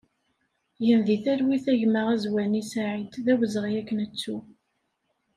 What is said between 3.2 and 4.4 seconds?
d awezɣi ad k-nettu!